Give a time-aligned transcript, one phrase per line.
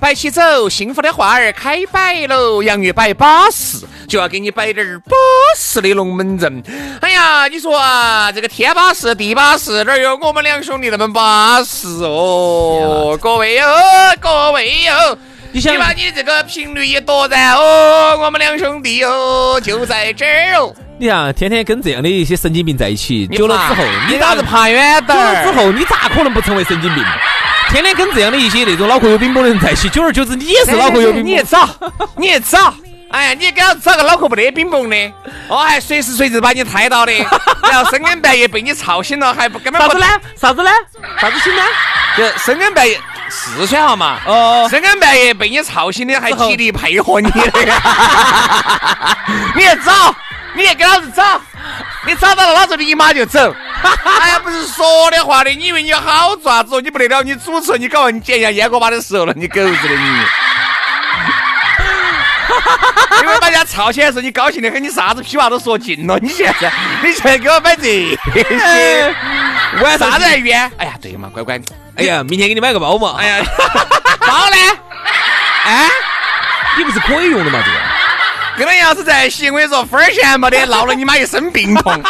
[0.00, 2.62] 摆起走，幸福的花儿开摆喽。
[2.62, 5.14] 洋芋摆巴适，就要给你摆点儿巴
[5.56, 6.62] 适的龙门阵。
[7.00, 13.18] 哎呀，你说啊，这个天巴适地巴适，哪有我们两兄弟那么巴适哦？
[13.20, 13.66] 各位哟，
[14.20, 15.18] 各位哟。
[15.52, 20.74] 你想把你这个频率一夺然哦，我们两兄弟哦就在这儿哦。
[20.98, 25.16] 你看，天天跟这样的一些神经病在一起，久了之后，你咋子爬远点？
[25.18, 27.04] 久了之后，你咋可能不成为神经病？
[27.72, 31.24] 天天跟这样的一些那种脑壳有冰崩的人在一起，久而久之，你也是脑壳有冰崩。
[31.24, 31.66] 你也找，
[32.18, 32.74] 你也找，
[33.10, 35.12] 哎，你给他找个脑壳不得冰崩的，
[35.48, 37.12] 哦，还随时随地把你胎到的，
[37.62, 40.06] 然后深更半夜被你吵醒了，还不根本啥子呢？
[40.38, 40.70] 啥子呢？
[41.18, 41.62] 啥子醒呢？
[42.18, 43.00] 就深更半夜。
[43.30, 47.40] 四川号嘛，哦，深更半夜被你吵醒的，还极力配合你的，
[49.56, 50.14] 你也找，
[50.54, 51.40] 你也给老子找，
[52.06, 53.54] 你找到了，老子立马就走。
[54.20, 56.80] 哎呀，不是说的话的，你以为你好爪子？
[56.80, 60.26] 你不得了，你主持，你搞完你捡一下烟锅巴的时候了，你狗日的你！
[63.22, 66.18] 因为大家吵起来的时候，你高兴的很，你啥子屁话都说尽了。
[66.20, 68.18] 你现在，你现在给我摆这些，
[69.82, 70.70] 为啥子冤？
[70.78, 71.58] 哎呀，对嘛，乖乖。
[71.96, 73.16] 哎呀，明天给你买个包嘛。
[73.18, 73.44] 哎呀，
[74.20, 74.56] 包呢？
[75.64, 75.88] 哎，
[76.76, 77.60] 你不是可以用的嘛？
[77.64, 77.78] 这个，
[78.56, 82.02] 跟他要是在一起，我跟你说，分儿钱没得，闹了你妈一身病痛。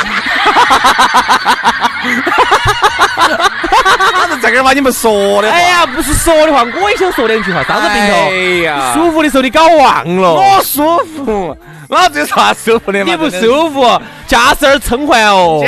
[4.14, 5.50] 他是这个把你们说的。
[5.50, 7.62] 哎呀，不是说的话，我也想说两句话。
[7.64, 8.28] 啥子病痛？
[8.30, 10.32] 哎呀，舒服的时候你搞忘了。
[10.34, 11.56] 我舒服。
[11.92, 13.10] 老子有啥舒服的嘛？
[13.10, 15.62] 你不舒服，驾驶儿撑坏哦。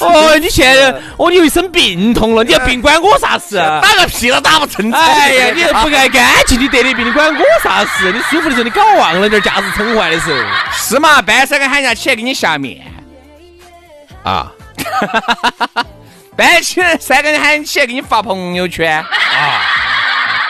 [0.00, 3.56] 哦，你现在哦，你又一身病痛了，你要病关我啥事？
[3.56, 4.90] 打个屁都打不成。
[4.90, 8.10] 哎呀，你不爱干净，你得的病，你管我啥事？
[8.10, 10.38] 你舒服的时候你搞忘了点驾驶撑坏的时候。
[10.72, 11.20] 是嘛？
[11.20, 12.80] 半三个喊人家起来给你下面。
[14.22, 14.50] 啊。
[16.36, 18.98] 搬起来三个人喊你起来给你发朋友圈。
[18.98, 19.06] 啊。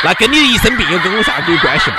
[0.02, 1.96] 那跟你一身病又跟我啥子有关系嘛？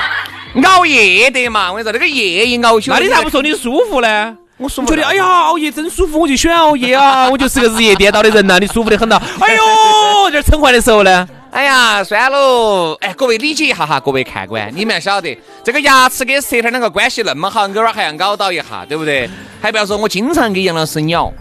[0.63, 4.37] 熬夜得嘛，我跟你说，那个夜一熬起，那你咋不说你舒服呢？
[4.57, 9.19] 我舒服，觉得哎呀，熬夜真舒服，我就喜欢熬夜啊， 我就是个日夜颠倒的人呐，你舒服的很呐。
[9.39, 9.63] 哎呦，
[10.31, 19.29] 这撑坏的时候呢，哎呀，算喽，哎，各位理解一下哈，各位看官，你们要晓得，这个牙齿跟舌头两个关系那么好，偶尔还要咬到一下，对不对？
[19.61, 21.31] 还不要说，我经常给杨老师咬，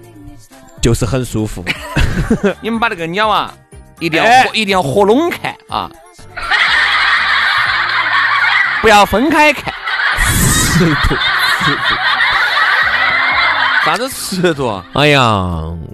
[0.82, 1.64] 就是很舒服。
[2.60, 3.52] 你们把那个鸟啊，
[3.98, 5.90] 一定要一定要合拢看啊。
[8.84, 9.72] 不要分开看，
[10.76, 11.16] 尺度，
[11.64, 11.94] 尺度，
[13.82, 14.82] 啥子尺度？
[14.92, 15.22] 哎呀，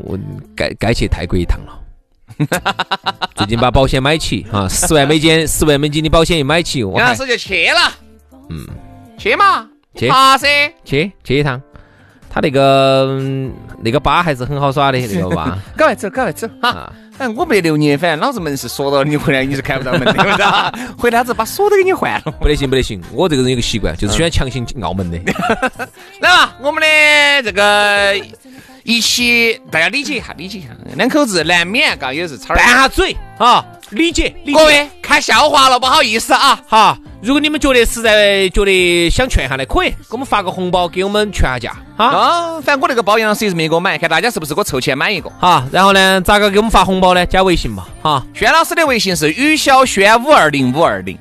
[0.03, 0.19] 我
[0.57, 1.79] 该该去泰国一趟了。
[3.37, 7.93] 最近把保险买起哈，十万美金，十万美金的保险一买起，我杨老师就去了。
[8.49, 8.67] 嗯，
[9.17, 11.63] 去嘛，去爬噻，去去一趟。
[12.29, 13.21] 他那个
[13.85, 15.57] 那个巴还是很好耍的，那个巴。
[15.77, 16.93] 赶快走，赶快走哈。
[17.21, 22.33] 哎，我没留你，反正老子门是锁到，你回来你是开不到门的， 回来子把锁都给你换了。
[22.41, 25.19] 不得行，不得行，我这个人有个习惯，就是喜欢强行澳门的。
[26.21, 28.15] 来吧，我们的这个
[28.83, 34.35] 一起，大家理解一下，理解一下，两口子难免嘎也是吵拌下嘴啊，理解。
[34.55, 36.99] 各位看笑话了，不好意思啊，哈。
[37.23, 42.59] 如果你们觉得实在觉得想劝下来，可以给我们发个红包，给我们劝下价啊。
[42.63, 45.67] 反正我那个包杨老师也是没给我买，看大家是不是给我凑钱买一个哈。
[45.71, 47.27] 然后呢，咋个给我们发红包呢？
[47.27, 48.25] 加微信嘛哈。
[48.33, 51.19] 轩老师的微信是于小轩五二零五二零，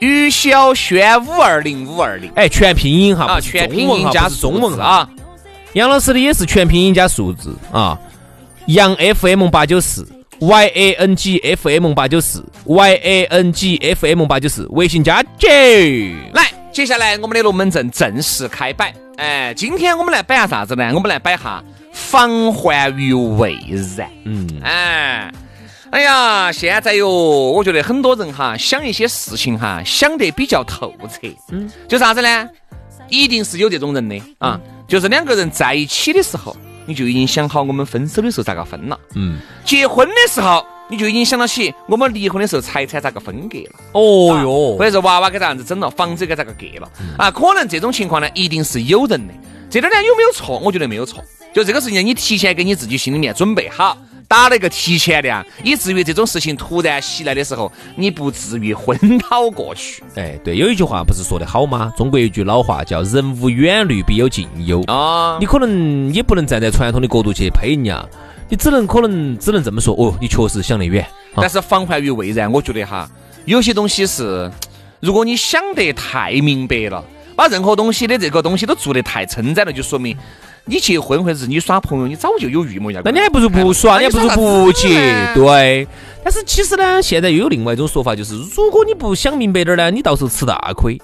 [0.00, 2.30] 于小轩五二零五二零。
[2.34, 5.08] 哎，全拼音哈，啊，全拼音加中文啊。
[5.74, 7.98] 杨老师的也是全拼音加数字啊。
[8.66, 10.06] 杨 FM 八九四。
[10.42, 16.14] y a n g f m 八九四，y a n g f m 八九四，微信加姐。
[16.32, 18.90] 来，接下来我们的龙门阵正式开摆。
[19.18, 20.92] 哎，今天我们来摆下啥子呢？
[20.94, 21.62] 我们来摆下
[21.92, 23.54] 防患于未
[23.98, 24.10] 然。
[24.24, 25.30] 嗯，哎，
[25.90, 31.28] 哎呀，现在哟，我觉得很多人哈想一些事情哈想得比较透彻。
[31.50, 32.48] 嗯，就啥子呢？
[33.10, 34.58] 一定是有这种人的啊，
[34.90, 38.98] 就是两个人在一起的时候，你就已经想好我们分手的时候咋个分了。
[39.14, 43.78] 嗯，结婚的时候，你就已经想到起我们离婚的时候财产咋个分割了。
[43.92, 47.30] 哦哟或，者是娃娃该咋样子整了，房子该咋个给了啊？
[47.30, 49.32] 可能这种情况呢，一定是有人的。
[49.70, 50.58] 这点呢有没有错？
[50.58, 51.22] 我觉得没有错。
[51.54, 53.96] 就这个事情，你提前给你自己心里面准备好，
[54.30, 58.96] 打了一个提前量，以至于这种事情突然袭来的时候，你不至于昏
[59.28, 60.04] 倒过去。
[60.14, 61.92] 哎，对，有一句话不是说的好吗？
[61.96, 64.80] 中国有一句老话叫“人无远虑，必有近忧”。
[64.86, 68.08] 啊你可能也不能站在传统的角度去呸人家，
[68.48, 71.02] 你只能可能只能这么说，哦，你确实想得远。
[71.34, 73.10] 啊但是防患于未然，我觉得哈，
[73.46, 74.48] 有些东西是，
[75.00, 77.04] 如果你想得太明白了，
[77.34, 80.16] 把任何东西的这个东西都做得太称赞了，就说明
[80.64, 83.00] 你结婚或者是你耍朋友，你早就有预谋要。
[83.04, 84.88] 那你还不如不耍，你还不如不结，
[85.34, 85.86] 对。
[86.22, 91.00] 但是其实呢，现在又有另外一种说法，就是如果你不想明白点儿呢，你到时候吃大亏。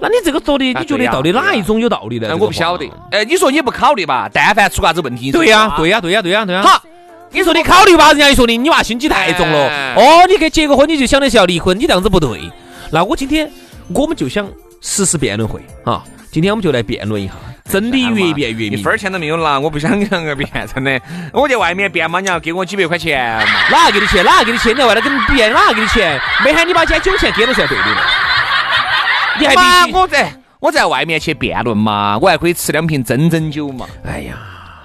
[0.00, 2.36] 那你这个说的，你觉得到底哪一种有道理呢？
[2.36, 2.94] 我不晓得话。
[3.12, 4.28] 哎，你说你不考虑吧？
[4.32, 6.62] 但凡出啥子问题，对呀，对呀，对呀，对呀，对呀。
[6.62, 6.82] 好，
[7.30, 9.68] 你说你考虑吧，人家一说的你娃心机太重了。
[9.68, 12.40] 哎哦，你跟结个婚你就想的是要离婚，你这样子不对。
[12.90, 13.50] 那我今天
[13.94, 14.46] 我们就想
[14.80, 16.02] 实施辩论会啊，
[16.32, 17.34] 今天我们就来辩论一下，
[17.64, 18.92] 真的越变越明一分。
[18.92, 21.00] 儿钱都没有拿，我不想两个变，真的。
[21.32, 23.44] 我在外面变嘛，你要给我几百块钱嘛。
[23.70, 24.24] 哪个给你钱？
[24.24, 24.72] 哪个给你钱？
[24.72, 26.20] 你在外头跟别人哪个给你钱？
[26.44, 27.84] 没喊你把捡酒钱给了算对的。
[29.40, 29.98] 你还妈，必须。
[29.98, 33.86] 我在我在外面去辩论嘛，我还可以吃两瓶真真酒嘛。
[34.04, 34.34] 哎呀，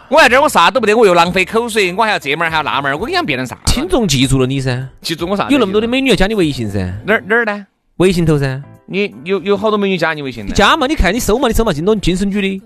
[0.09, 3.57] 我在这儿我啥都不得，我又浪费口水，我还要这门儿还要那门儿，我跟你讲辩论啥？
[3.65, 5.47] 听众记住了你噻，记住我啥？
[5.49, 7.65] 有那么多的美女要加你微信噻，哪儿哪儿呢？
[7.97, 10.53] 微信头噻，你有有好多美女加你微信呢？
[10.55, 12.61] 加嘛，你看你搜嘛，你搜嘛，京东精神女的，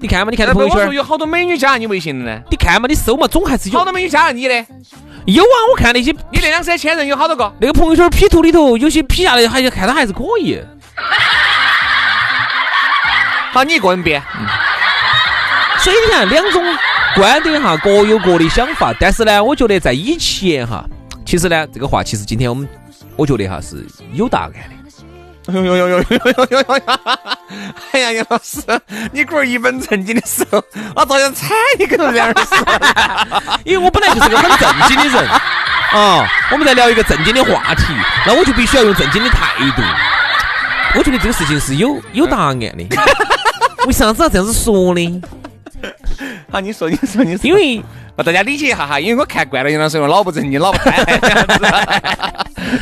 [0.00, 2.38] 你看嘛，你看那不我说到朋友圈，有好多美女加你微信的呢？
[2.50, 4.54] 你看嘛，你搜嘛，总还是有好多美女加了你的，
[5.24, 7.50] 有啊，我看那些你那两三千人有好多个？
[7.58, 10.60] 那个朋友圈 P 图里头，有些 P 下来还看他还是可以。
[13.52, 14.22] 好，你一个人编。
[15.78, 16.62] 所以你看，两种
[17.14, 18.94] 观点哈，各有各的想法。
[19.00, 20.84] 但是呢，我觉得在以前哈，
[21.24, 22.68] 其实呢，这个话其实今天我们，
[23.16, 24.58] 我觉得哈是有答案的。
[25.54, 26.82] 呦呦呦呦呦呦呦呦！
[27.92, 28.60] 哎呀，杨老师，
[29.12, 30.62] 你龟儿一本正经的时候，
[30.94, 32.56] 我照样踩你跟两人说。
[33.64, 35.28] 因为我本来就是个很正经的人
[35.92, 37.84] 啊，我们在聊一个正经的话题，
[38.26, 39.82] 那我就必须要用正经的态度。
[40.98, 42.66] 我觉得这个事情是有有答案的。
[43.86, 45.22] 为啥子要这样子说呢？
[46.50, 47.46] 好，你说，你说，你说。
[47.46, 47.82] 因为
[48.16, 51.66] 把大家理解一下哈，因为我看惯了杨老师，用老不正经，老不开这样 子。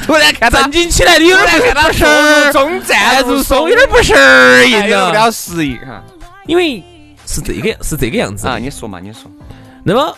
[0.06, 2.04] 突然看正经起来你有点突然看到不是
[2.46, 4.14] 入中赞入松，有点不适
[4.70, 5.12] 应了。
[5.12, 6.02] 有不适应哈。
[6.46, 6.82] 因为
[7.26, 9.22] 是这个是这个样子啊，你说嘛，你说。
[9.82, 10.16] 那么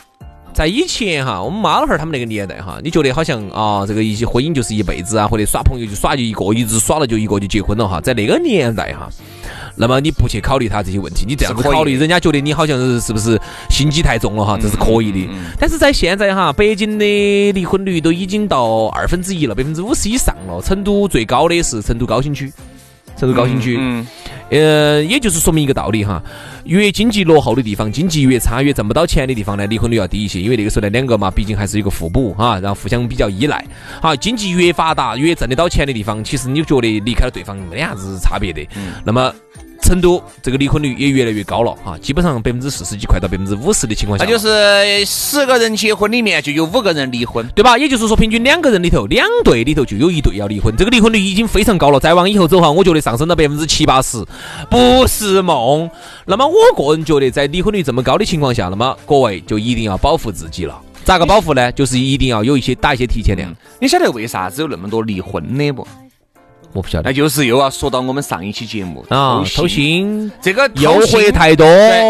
[0.56, 8.00] 在以前哈，我们妈老汉儿他们那个年代哈，你觉得好像啊，这个一些婚姻就是一辈子啊，或者耍朋友就耍就一个，一直耍了就一个就结婚了哈。
[8.00, 9.06] 在那个年代哈，
[9.76, 13.38] 那么你不去考虑他这些问题，你这样子考虑，人家觉得你好像是是不是
[13.68, 15.28] 心机太重了哈，这是可以的。
[15.60, 20.62] 但是在现在哈，北京的离婚率都已经到二分之一了，百分之五十以上了。
[20.62, 22.50] 成都最高的是成都高新区，
[23.18, 23.76] 成都高新区。
[23.78, 24.06] 嗯，
[24.50, 26.22] 呃，也就是说明一个道理哈，
[26.64, 33.64] 越经济落后的地方，经济越差、越挣不到钱的地方呢，离婚率要低一些，因为那个时候呢，两个嘛，毕竟还是一个互补哈，然后互相比较依赖。
[34.00, 38.66] 好，经济越发达、越挣得到钱的地方，其实你觉得离开了对方没得啥子差别的。
[39.04, 39.32] 那么。
[39.86, 47.46] 成都这个离婚率也越来越高了哈，基本上百分之四十几，快到百分之五十的情况下，那就是十个人结婚里面就有五个人离婚。
[47.54, 47.78] 对吧？
[47.78, 52.00] 也就是说，平均两个人里头，两对里头就有一对要离婚，这个离婚率已经非常高了。
[52.00, 54.24] 再往以后走哈，我觉得上升到百分之七八十
[54.68, 55.88] 不是梦。
[56.26, 60.78] 那么我个人觉得，在离婚率这么高的情况下，那么各位就一定要保护自己了。
[61.04, 61.70] 咋个保护呢？
[61.72, 63.54] 就是一定要有一些打一些提前量。
[63.80, 65.86] 你晓得为啥子有那么多离婚的不？
[66.76, 71.66] 我不晓得那就是又要说到我们上一期节目啊，偷偷心、这个诱惑太多，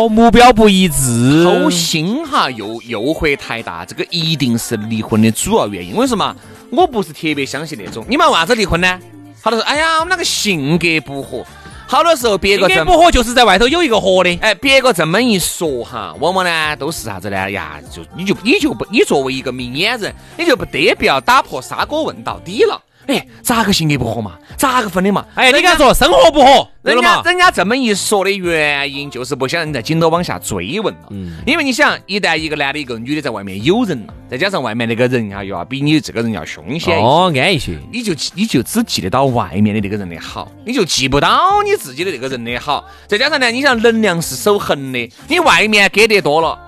[0.09, 5.95] 目标不一致，偷心哈，诱诱惑太大，这个一定是离婚的主要原因。
[5.95, 6.35] 为什么？
[6.73, 8.05] 我不是特别相信那种。
[8.09, 8.99] 你们为啥子离婚呢？
[9.41, 11.47] 好多说，哎呀，我们两个性格不合。
[11.87, 14.37] 好多时候别个不合就是在外头有一个合的。
[14.41, 17.49] 哎，别个这么一说哈，往往呢都是啥子呢？
[17.53, 22.83] 呀，就你就你就不你作为一个明眼人，你就不得不要打破砂锅问到底了。
[23.07, 24.33] 哎，咋个性格不合嘛？
[24.57, 25.25] 咋个分的嘛？
[25.35, 27.23] 哎，你跟他说生活不合，对人家了嘛？
[27.25, 31.01] 人家这么一说的原因，就是不想人再紧着往下追问了。
[31.11, 36.99] 嗯因为你想，一旦一个男的，一个女的在外面有人了，再加上外面那个人啊，又要比你这个人要凶险。
[36.99, 37.79] 哦，安一些。
[37.93, 42.85] 你就你就只记得到外面的那个人的好，你就记不到你自己的那个人的好。
[43.07, 46.59] 再加上呢，你想能量是守恒的，你外面给得多了，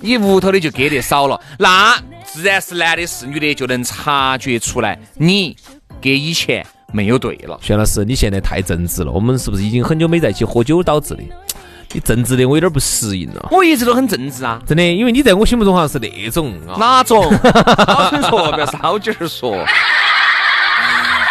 [0.00, 1.98] 你屋头的就给得少了，那
[2.36, 5.56] 自然是男的是女的就能察觉出来你
[6.02, 7.58] 跟以前没有对了。
[7.62, 11.22] 薛老师，你现在太正直了，我们是不是已经很久没在一起喝酒导致的？
[11.92, 13.48] 你正直的我有点不适应了。
[13.50, 17.22] 我一直都很正直啊，真的，因为你在我心目中好像是那种啊，哪种？
[17.32, 19.56] 少点说，不要少劲儿说。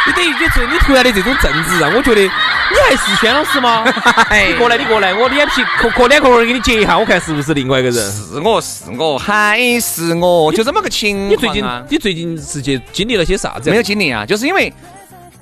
[0.07, 2.27] 你等于你这你突然的这种正直，让我觉得
[2.71, 3.85] 你还是轩老师吗？
[4.47, 8.11] 你过来，你过来，我脸皮可可脸壳儿给你截一下，我看是不是另外一个人？
[8.11, 11.63] 是我是我还是我，就这么个情你最近。
[11.89, 13.69] 你最近是去经历了些啥子？
[13.69, 14.71] 没有经历啊，就是因为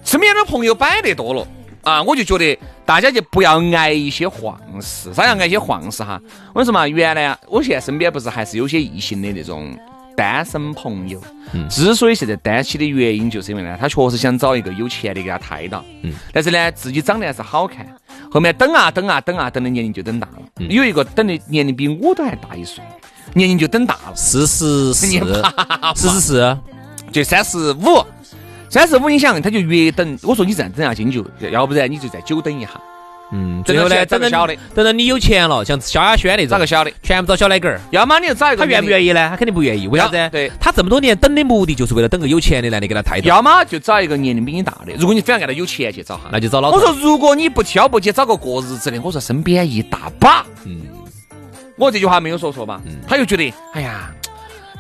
[0.04, 1.48] 身边的朋友摆得多了
[1.84, 6.20] 啊，我就觉得大家就不要挨一些晃事，啥叫挨一些晃事哈？
[6.54, 9.78] 我跟你说嘛，原来啊，我现在身边不是还是有些异性的那种
[10.16, 11.22] 单身朋友，
[11.70, 16.14] 之所以现在单起的原因，就是因为呢，他确实想找一个有钱的给他胎到，嗯。
[16.32, 17.86] 但是呢，自己长得还是好看，
[18.32, 22.84] 后面等啊等啊等啊等的年龄就等大了，有一个等的年龄比我都还大一岁，
[23.34, 24.16] 年龄就等大了。
[24.16, 25.20] 四十四，你
[25.96, 26.58] 四十四，
[27.12, 28.06] 就三十五，
[28.70, 32.70] 三十五，你想他就越等，我说你这样等下去，你就要不然你就再久等一下，
[33.36, 38.88] 嗯，最后呢，等到小的等到你有钱了，像萧亚轩那种，找个小的，全部找小奶狗儿，要么你就找一个他愿不？
[38.88, 39.28] 愿意呢？
[39.30, 40.30] 他肯定不愿意，为啥子？
[40.32, 46.78] 对，他这么多年等的目的就是为了等个有钱的男的给他抬头，要么就找一个年龄比你大的，如果你非要按照有钱去找哈，那就找老头。
[46.78, 50.82] 我说如果你不挑不拣找个过日子的，我说身边一大把，嗯，
[51.76, 52.82] 我这句话没有说错吧？
[52.86, 54.12] 嗯他又觉得，哎呀，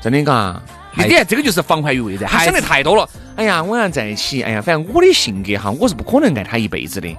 [0.01, 0.61] 真的嘎。
[0.95, 3.07] 你看，这个就是防患于未然，他想的太多了。
[3.35, 7.09] 哎呀，我要在一起，哎呀，反正我的性格哈，我是不可能爱他一辈子的。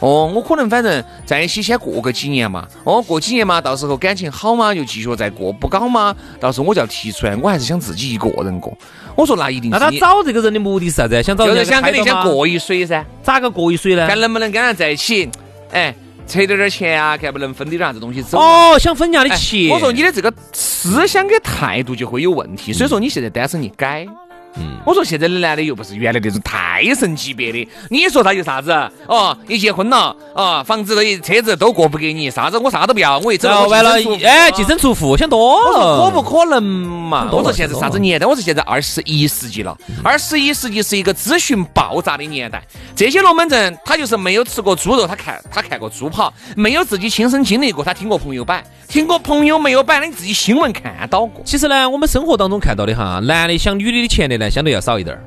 [0.00, 2.68] 哦，我可能反正在一起先过个几年嘛。
[2.84, 8.76] 哦，过几年嘛，到时候感情好嘛，就继续再过；不搞嘛，到时候我就要提出来，我还是想自己一个人过。
[9.16, 11.22] 我说那一定是那他找这个人的目的是啥子？
[11.22, 14.06] 想找就是想跟你先过一水噻，咋个过一水呢？
[14.06, 15.30] 看能不能跟他在一起，
[15.70, 15.94] 哎，
[16.26, 18.72] 扯点点钱啊，看不能分点啥子东西走啊。
[18.72, 19.68] 哦，想分人家的哎钱。
[19.70, 24.06] 我说你的这个思想跟态度就会有问题，所以说你现在单身你改。
[24.56, 28.72] 嗯我说现在的男的又不是原来那种太神级别的，你说他有啥子？
[29.06, 33.92] 哦，你结婚了，啊，房子的车子都过不给你，啥子我啥都不要，我一走完了
[34.24, 36.04] 哎，净身出户，想多我说了。
[36.04, 37.28] 可不可能嘛？
[37.30, 38.26] 我说现在啥子年代？
[38.26, 42.60] 我说现在二十一世纪了，二十一世纪是一个资讯爆炸的年代。
[42.96, 55.24] 这些龙门阵，他就是没有吃过猪肉，他看他看过猪跑，没有自己亲身经历过，他听过朋友摆，听过朋友没有摆，你自己新闻看到过，其实呢，我们生活当中看到的哈，男的想女的的钱的呢，相对要少一点儿。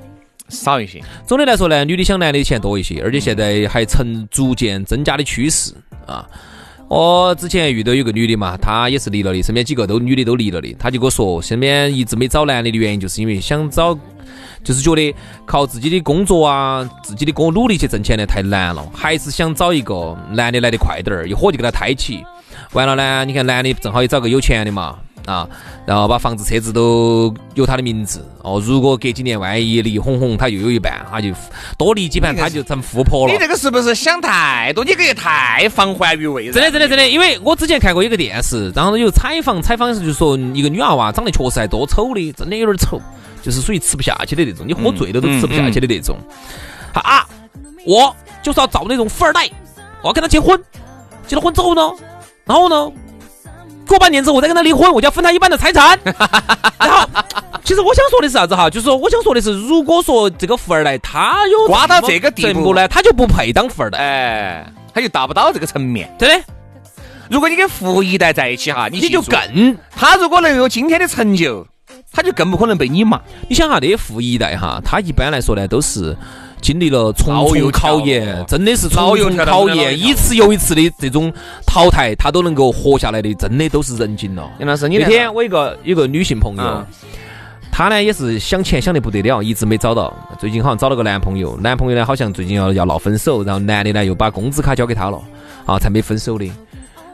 [0.50, 1.02] 少一些。
[1.26, 5.74] 总的来说呢，女的想男的钱多一些，而且现在还呈逐渐增加的趋势
[6.06, 6.28] 啊。
[6.88, 13.98] 我之前遇到有个女的嘛，她也是离了的，身边几个都女的都离了的，她就跟我说，身边一直没找男的的原因，就是因为想找，
[14.64, 15.16] 就是觉得
[15.48, 22.24] 靠自己的工作啊，自己的工努力去挣钱呢太难了，还是想找一个男的来得快点儿，一伙就给他抬起。
[22.74, 25.48] 完了呢，你看男的正好也找个有钱的嘛，啊，
[25.86, 28.62] 然后把房子车子都有他的名字哦。
[28.64, 31.30] 如果隔几年万一离哄哄，他又有一半，他就
[31.78, 33.40] 多离几盘，他就成富婆了你。
[33.40, 34.84] 这个是不是想太多？
[34.84, 36.54] 你这个也太防患于未然。
[36.54, 43.02] 真的，真的，真的，因为我之前看过一个电视，然后有采访，采访是就说一个女娃娃长得确实还多丑的，真的有点丑，
[43.42, 46.18] 就是属于吃不下去的那种，你喝醉了都吃不下去的那种。
[46.94, 47.28] 他啊，
[47.86, 49.50] 我就是要找那种富二代，
[50.02, 50.58] 我要跟他结婚，
[51.26, 51.82] 结了婚之后呢，
[52.46, 52.92] 然后呢，
[53.88, 55.98] 过半年之后我再跟他离婚，我就要分他一半的财产。
[56.80, 57.08] 然后，
[57.64, 58.70] 其实我想说的是啥子哈？
[58.70, 66.14] 就是说我想说的是，如果说这个富二代他有瓜到这个地步呢，他就不配当富二代，哎，他就达不到这个层面。
[66.20, 66.46] 真的，
[67.30, 69.78] 如果你跟富一代在一起哈，你你就更。
[69.96, 71.66] 他如果能有今天的成就，
[72.12, 73.20] 他就更不可能被你骂。
[73.48, 76.16] 你想哈，那些富一代哈，他一般来说呢，都是
[76.66, 81.32] 经历了重重考验，真的是重重考验，一次又一次的这种
[81.64, 84.52] 淘汰，他都能够活下来的，真的都是人精了。
[84.58, 86.84] 杨老师，你那天我一个有个女性朋友嗯，
[87.72, 90.12] 她呢也是想钱想得不得了，一直没找到。
[90.40, 95.22] 最近好像找了个男朋友，男朋友呢好像最近要要闹分手，然后男的呢又把工资卡交给她了，
[95.68, 96.52] 啊，才没分手的。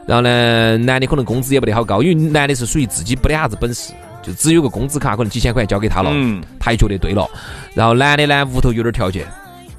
[0.06, 3.92] 然后呢，男的可能工资也不得好高，因为男的是属于自己不得啥子本事，
[4.22, 6.10] 就只有个工资卡，可能几千块钱交给他了。
[6.14, 7.28] 嗯，他也觉得对了。
[7.74, 9.26] 然后男的呢，屋头有点条件，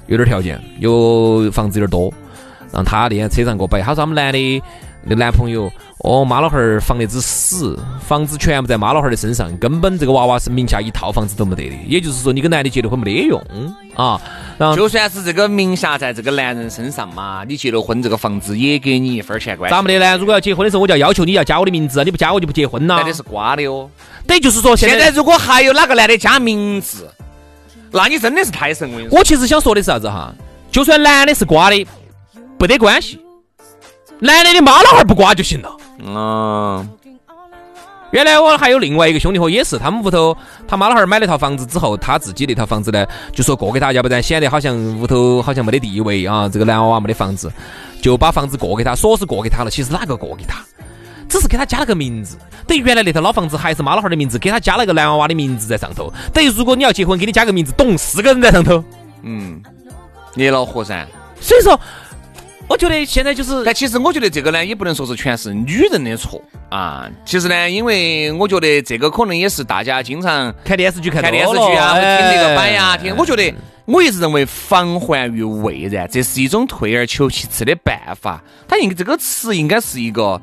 [0.06, 2.12] 有点条件，有房子有点多。
[2.72, 4.62] 然后他那天车上给我摆，他说他们男的
[5.06, 11.76] 那男朋友，哦，妈老汉儿防得之死，房子全部在妈老汉儿的身上，根本这个娃娃是名下一套房子都没得的。
[11.86, 13.40] 也就是说，你跟男的结了婚没得用
[13.94, 14.20] 啊。
[14.58, 19.72] 然后就算是这个名下在这个男人身上嘛，你结了婚，这个房子也给你一分钱关系。
[19.72, 20.16] 咋没得呢？
[20.16, 23.88] 如果要结婚的时候，我就要要求你要加我的名字，你不加我就不结婚了是瓜的哦。
[24.26, 27.08] 等于就是说，现在现在如果还有哪个男的加名字，
[27.94, 28.90] 那你真的是太神！
[28.90, 30.34] 我跟你说，我其实想说的是啥子哈？
[30.70, 31.86] 就算男的是瓜的，
[32.58, 33.20] 不得关系，
[34.18, 35.70] 男的的妈老汉儿不瓜就行了。
[36.04, 36.88] 嗯，
[38.10, 40.36] 原来我还有另外一个兄弟伙，也是他们屋头
[40.66, 47.50] 他妈老汉儿买了套房子之后，他自己那套房子呢，就说过给他，要不然显得好像屋头好像没得地位啊，这个男娃娃没得房子，
[48.02, 50.64] 就把房子过给他，说是过给他了，其实哪个过给他？
[51.28, 56.12] 只是给他加了个名字，等于原来那套老房子还是妈老汉儿的名字，给他加了个男娃娃的名字在上头。
[56.32, 58.82] 等于如果你要结婚，给你加个名字，懂四个人在上头。
[59.22, 59.60] 嗯，
[60.34, 61.06] 捏老活噻。
[61.40, 61.78] 所以说，
[62.68, 66.40] 我觉得现在就是，但其实我觉得这个呢，也不能说是全是女人的错
[66.70, 67.08] 啊。
[67.24, 73.14] 其实呢，因为我觉得这个可能也是大家经常看电视剧看看电视剧啊，听那个版呀，哎听。
[73.16, 73.54] 我觉得
[73.84, 78.42] 我一直认为防患于未然，这是一种退而求其次的办法。
[78.66, 80.40] 它应该这个词应该是一个。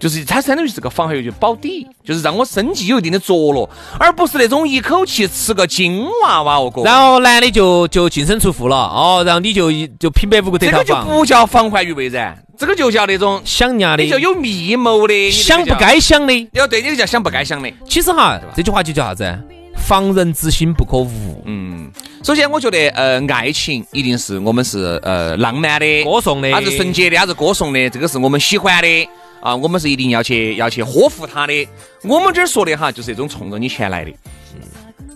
[0.00, 6.82] 就是它相当于是个防患于就保底，就是让我生计有一定的着落，而不是那种一口气吃个金娃娃哦，哥。
[6.82, 16.48] 然后男的就就净身出户了哦，然后你就就平白无故得这个就，不叫防患于未然，这个就叫那种想伢的你，就有密谋的，想不该想的。
[16.54, 17.70] 要对，你就叫想不该想的。
[17.86, 19.38] 其实哈，这句话就叫啥子？
[19.76, 21.42] 防人之心不可无。
[21.46, 21.90] 嗯，
[22.22, 29.08] 首先我觉得，呃，爱情一定是我们是呃浪漫的、歌颂的它是纯洁的，它是歌颂的，这个是我们喜欢的
[29.40, 31.68] 啊，我们是一定要去要去呵护他的。
[32.02, 34.12] 我们这儿说的哈，就是一种冲着你钱来的。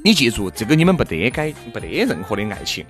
[0.02, 2.84] 你记住，这个你们不得该，不得任何的爱情。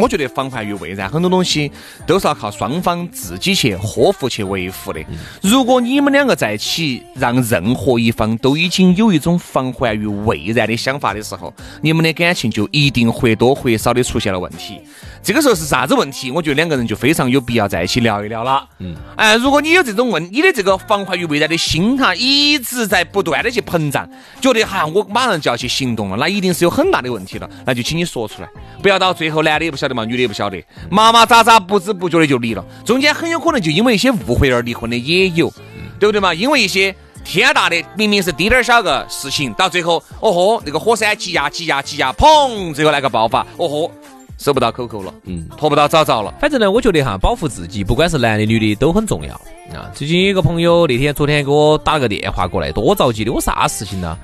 [0.00, 1.70] 我觉得防患于未然，很多东西
[2.06, 5.00] 都是要靠双方自己去呵护、去维护的。
[5.42, 11.52] 如果你们两个在一起，让任何一方都已经有一种防患于未然的想法的时候，
[11.82, 14.80] 你们的感情就一定或多或少的出现了问题。
[15.22, 16.30] 这个时候是啥子问题？
[16.30, 18.66] 我觉得两个人就非常有必要在一起聊一聊了。
[18.78, 24.08] 嗯，哎，如果你有这种问，你的这个防患于未然的心哈，一直在不断的去膨胀，
[24.40, 27.48] 觉得哈我马上就要去行动了，那一定是有很大的问题了。
[27.66, 28.48] 那就请你说出来，
[28.82, 35.52] 不要到最后男的也不晓得嘛，女的也不晓得，麻麻扎扎不知不觉的就离了，中间很有可能就因为一些误会而离婚的也有，
[35.98, 36.32] 对不对嘛？
[36.34, 36.94] 因为一些。
[37.22, 43.90] 天大的明明是滴点儿小个事情，到最后，哦豁，那个火山挤压挤压挤压，砰，最后来个爆发，哦豁，
[44.38, 46.32] 收不到 QQ 了，嗯，拖不到早着了。
[46.40, 49.34] 反正呢，我觉得哈，保护自己，不管是男的女的都很重要
[49.78, 49.92] 啊。
[49.94, 54.16] 最近有一个朋友那天昨天给我打了个电话过来，多着急的，我啥事情呢？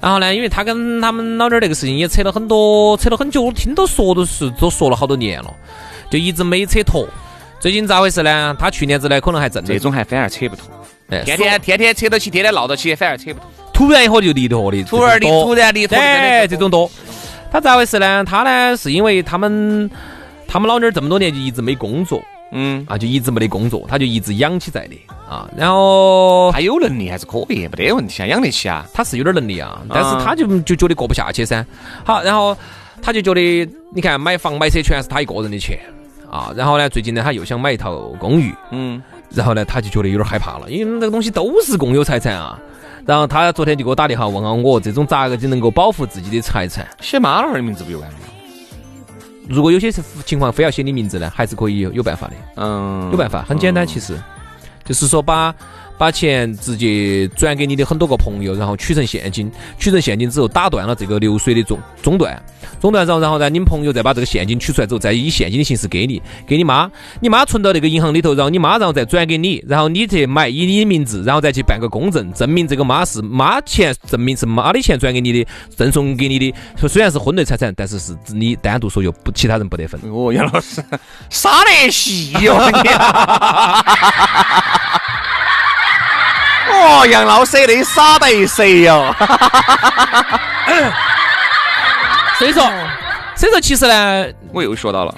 [0.00, 5.52] 然后呢，因为他跟他们老爹儿那个事情也扯了很多，扯了很久，我听都说都是都说了好多年了，
[6.10, 7.08] 就一直没扯脱。
[7.58, 8.54] 最近咋回事呢？
[8.58, 10.66] 他去年子呢，可能还挣这种还反而扯不脱，
[11.08, 13.48] 哎天天天天扯到起，天天闹到起，反而扯不脱。
[13.72, 16.90] 突然一会就离脱的，突然离，突然离脱的，哎，这种多。
[17.50, 18.22] 他咋回事呢？
[18.24, 19.90] 他呢是因为他们
[20.46, 24.96] 他们老娘儿这么多年就一直没工作嗯，啊，就一直没得工作，他就一直养起在的
[25.28, 25.48] 啊。
[25.56, 28.86] 然后他有能力还是可以，没得问题啊，养得起啊。
[28.94, 31.64] 他是有点能力啊，但是他就就觉得过不下去噻。
[32.04, 32.56] 好，然后
[33.02, 35.78] 他就觉得，你看买房买车全是他一个人的钱
[36.30, 36.52] 啊。
[36.56, 42.58] 然后呢，最近呢他又想买一套公寓，嗯，然后呢他就觉得有点害怕了，因为那个东西都是共有财产啊。
[43.04, 46.86] 然后他昨天就给我打电话问下我，这种咋个就能够保护自己的财产？
[47.00, 48.24] 写妈老汉儿的名字不就完了吗？
[49.48, 49.90] 如果有些
[50.24, 54.18] 情况非要写你名字呢，还是可以有有办法的，嗯，有办法，很简单，其实。
[54.84, 55.52] 就是说把
[55.98, 62.40] 把钱直接转给你的很多个朋友，然后取成现金，取成现金之后打断了这个流水的中中断，
[62.80, 76.54] 中断之后，然后呢，你们朋友再把这个现金取出来之后，再以现金的形式给你，给你妈，你妈存到那个银行里头，然后你妈然后再转给你，然后你去买以你的名字，然后再去办个公证，证明这个妈是妈钱，证明是妈的钱转给你的，赠送给你的，
[76.88, 80.00] 虽然是婚内财产，但是是你单独所有，不其他人不得分。
[80.12, 80.84] 哦，杨老师
[81.30, 82.90] 傻得细哟、你。
[86.68, 89.14] 哦，杨老师你傻得谁哟？
[92.38, 92.70] 所以说，
[93.34, 95.14] 所以说其实呢，我又学到了，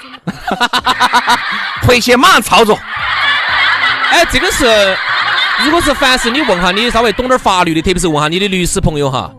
[1.83, 2.79] 回去马上操作。
[4.11, 4.97] 哎，这个是，
[5.65, 9.31] 如果是凡是你问下你稍微懂点法律的，特别是问下你的律师朋友哈，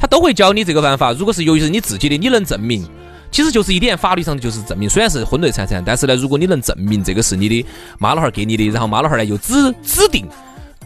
[0.00, 1.12] 他都会教你这个办法。
[1.12, 2.84] 如果是由于是你自己的，你能证明，
[3.30, 7.64] 其实就是一点法律上就是证明，虽然是婚内财产，但是呢，如果你能证明这个是你的
[7.98, 10.28] 妈老汉儿给你的，然后妈老汉儿呢又指指定。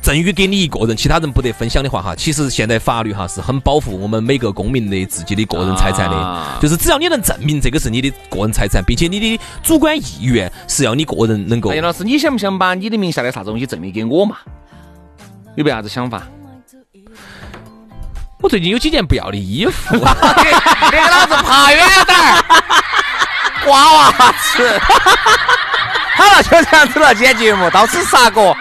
[0.04, 14.36] 赠予给你一个人，其他人不得分享的话，哈，其实现在法律哈是很保护我们每个公民的自己的个人财产的，啊就是只要你能证明这个是你的个人财产，并且你的主观意愿是要你个人能够哎，老师，你想不想把你的名下的啥子东西证明给我嘛？
[15.54, 16.22] 有没有啥子想法？
[18.42, 20.00] 我最近有几件不要的衣服， 你
[20.90, 22.44] 给老子爬远点儿，
[23.64, 24.80] 瓜娃子。
[26.14, 28.54] 好了，就这样子了，今天节目到此杀过。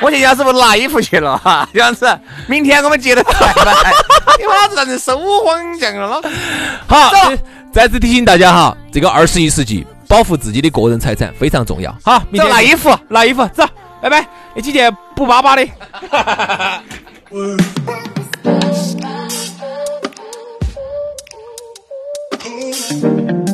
[0.02, 1.36] 我今天是不是拿衣服去了？
[1.38, 3.72] 哈，这样子，明天我们接着来吧。
[4.38, 6.22] 你妈子让人收荒匠了。
[6.86, 7.12] 好，
[7.72, 11.94] 再次提醒大家哈，这个二十一世纪，保护自己的个人财产非常重要。
[12.02, 13.64] 好，明天拿衣服，拿衣服，走，
[14.00, 14.26] 拜拜。
[14.54, 15.68] 那几件补巴巴的。